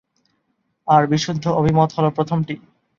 আর 0.87 1.03
বিশুদ্ধ 1.07 1.45
অভিমত 1.59 1.89
হ’ল 1.95 2.05
প্রথমটি’। 2.09 2.55